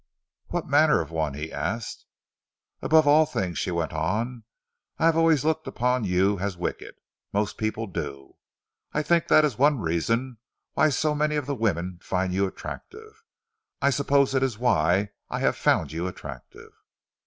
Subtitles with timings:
[0.47, 2.05] "What manner of one?" he asked.
[2.81, 4.45] "Above all things," she went on,
[4.97, 6.95] "I have always looked upon you as wicked.
[7.31, 8.37] Most people do.
[8.93, 10.39] I think that is one reason
[10.73, 13.21] why so many of the women find you attractive.
[13.79, 16.71] I suppose it is why I have found you attractive."